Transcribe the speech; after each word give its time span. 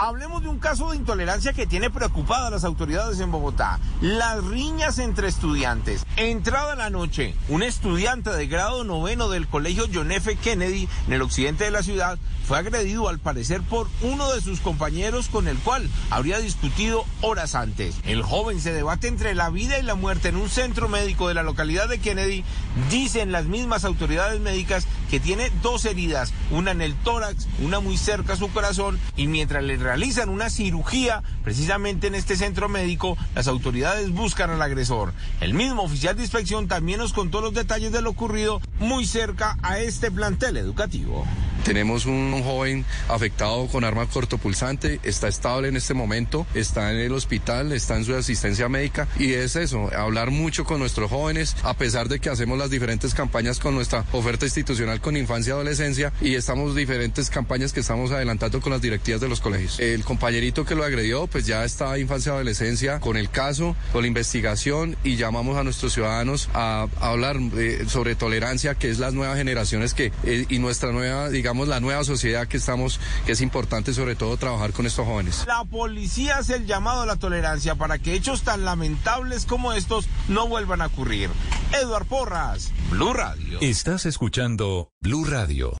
Hablemos 0.00 0.44
de 0.44 0.48
un 0.48 0.60
caso 0.60 0.90
de 0.90 0.96
intolerancia 0.96 1.52
que 1.52 1.66
tiene 1.66 1.90
preocupada 1.90 2.46
a 2.46 2.50
las 2.50 2.62
autoridades 2.62 3.18
en 3.18 3.32
Bogotá. 3.32 3.80
Las 4.00 4.44
riñas 4.44 5.00
entre 5.00 5.26
estudiantes. 5.26 6.06
Entrada 6.16 6.76
la 6.76 6.88
noche, 6.88 7.34
un 7.48 7.64
estudiante 7.64 8.30
de 8.30 8.46
grado 8.46 8.84
noveno 8.84 9.28
del 9.28 9.48
colegio 9.48 9.86
John 9.92 10.12
F. 10.12 10.36
Kennedy 10.36 10.88
en 11.08 11.14
el 11.14 11.22
occidente 11.22 11.64
de 11.64 11.72
la 11.72 11.82
ciudad 11.82 12.16
fue 12.46 12.58
agredido 12.58 13.08
al 13.08 13.18
parecer 13.18 13.60
por 13.60 13.88
uno 14.00 14.32
de 14.32 14.40
sus 14.40 14.60
compañeros 14.60 15.28
con 15.28 15.48
el 15.48 15.58
cual 15.58 15.90
habría 16.10 16.38
discutido 16.38 17.04
horas 17.20 17.56
antes. 17.56 17.96
El 18.04 18.22
joven 18.22 18.60
se 18.60 18.72
debate 18.72 19.08
entre 19.08 19.34
la 19.34 19.50
vida 19.50 19.78
y 19.78 19.82
la 19.82 19.96
muerte 19.96 20.28
en 20.28 20.36
un 20.36 20.48
centro 20.48 20.88
médico 20.88 21.26
de 21.26 21.34
la 21.34 21.42
localidad 21.42 21.88
de 21.88 21.98
Kennedy. 21.98 22.44
Dicen 22.88 23.32
las 23.32 23.46
mismas 23.46 23.84
autoridades 23.84 24.40
médicas 24.40 24.86
que 25.10 25.20
tiene 25.20 25.50
dos 25.62 25.84
heridas, 25.84 26.32
una 26.50 26.70
en 26.70 26.82
el 26.82 26.94
tórax, 26.94 27.46
una 27.60 27.80
muy 27.80 27.96
cerca 27.96 28.34
a 28.34 28.36
su 28.36 28.50
corazón 28.50 28.98
y 29.16 29.26
mientras 29.26 29.62
le 29.62 29.76
realizan 29.76 30.28
una 30.28 30.50
cirugía 30.50 31.22
precisamente 31.44 32.06
en 32.06 32.14
este 32.14 32.36
centro 32.36 32.68
médico, 32.68 33.16
las 33.34 33.48
autoridades 33.48 34.10
buscan 34.10 34.50
al 34.50 34.62
agresor. 34.62 35.12
El 35.40 35.54
mismo 35.54 35.82
oficial 35.82 36.16
de 36.16 36.22
inspección 36.22 36.68
también 36.68 36.98
nos 36.98 37.12
contó 37.12 37.40
los 37.40 37.54
detalles 37.54 37.92
de 37.92 38.02
lo 38.02 38.10
ocurrido 38.10 38.60
muy 38.80 39.06
cerca 39.06 39.56
a 39.62 39.78
este 39.78 40.10
plantel 40.10 40.56
educativo. 40.56 41.24
Tenemos 41.64 42.06
un 42.06 42.42
joven 42.42 42.84
afectado 43.08 43.66
con 43.68 43.84
arma 43.84 44.06
cortopulsante, 44.06 45.00
está 45.02 45.28
estable 45.28 45.68
en 45.68 45.76
este 45.76 45.94
momento, 45.94 46.46
está 46.54 46.92
en 46.92 46.98
el 46.98 47.12
hospital, 47.12 47.72
está 47.72 47.96
en 47.96 48.04
su 48.04 48.14
asistencia 48.14 48.68
médica 48.68 49.08
y 49.18 49.32
es 49.32 49.56
eso, 49.56 49.90
hablar 49.94 50.30
mucho 50.30 50.64
con 50.64 50.78
nuestros 50.78 51.10
jóvenes, 51.10 51.56
a 51.62 51.74
pesar 51.74 52.08
de 52.08 52.20
que 52.20 52.30
hacemos 52.30 52.58
las 52.58 52.70
diferentes 52.70 53.14
campañas 53.14 53.58
con 53.58 53.74
nuestra 53.74 54.04
oferta 54.12 54.46
institucional 54.46 55.00
con 55.00 55.16
infancia 55.16 55.50
y 55.50 55.54
adolescencia 55.54 56.12
y 56.20 56.34
estamos 56.34 56.74
diferentes 56.74 57.30
campañas 57.30 57.72
que 57.72 57.80
estamos 57.80 58.10
adelantando 58.10 58.60
con 58.60 58.72
las 58.72 58.82
directivas 58.82 59.20
de 59.20 59.28
los 59.28 59.40
colegios. 59.40 59.78
El 59.80 60.04
compañerito 60.04 60.64
que 60.64 60.74
lo 60.74 60.84
agredió, 60.84 61.26
pues 61.26 61.46
ya 61.46 61.64
está 61.64 61.98
infancia 61.98 62.30
y 62.30 62.34
adolescencia 62.34 63.00
con 63.00 63.16
el 63.16 63.30
caso, 63.30 63.76
con 63.92 64.02
la 64.02 64.08
investigación 64.08 64.96
y 65.04 65.16
llamamos 65.16 65.56
a 65.56 65.64
nuestros 65.64 65.92
ciudadanos 65.92 66.48
a, 66.54 66.86
hablar 67.00 67.36
eh, 67.56 67.84
sobre 67.88 68.14
tolerancia, 68.14 68.74
que 68.74 68.90
es 68.90 68.98
las 68.98 69.14
nuevas 69.14 69.36
generaciones 69.36 69.94
que 69.94 70.12
eh, 70.24 70.46
y 70.48 70.58
nuestra 70.58 70.92
nueva, 70.92 71.28
digamos, 71.48 71.66
la 71.66 71.80
nueva 71.80 72.04
sociedad 72.04 72.46
que 72.46 72.58
estamos, 72.58 73.00
que 73.24 73.32
es 73.32 73.40
importante 73.40 73.94
sobre 73.94 74.16
todo 74.16 74.36
trabajar 74.36 74.74
con 74.74 74.84
estos 74.84 75.06
jóvenes. 75.06 75.44
La 75.46 75.64
policía 75.64 76.36
hace 76.36 76.56
el 76.56 76.66
llamado 76.66 77.00
a 77.00 77.06
la 77.06 77.16
tolerancia 77.16 77.74
para 77.74 77.98
que 77.98 78.12
hechos 78.12 78.42
tan 78.42 78.66
lamentables 78.66 79.46
como 79.46 79.72
estos 79.72 80.08
no 80.28 80.46
vuelvan 80.46 80.82
a 80.82 80.86
ocurrir. 80.88 81.30
Eduard 81.72 82.04
Porras, 82.04 82.70
Blue 82.90 83.14
Radio. 83.14 83.60
Estás 83.62 84.04
escuchando 84.04 84.90
Blue 85.00 85.24
Radio. 85.24 85.72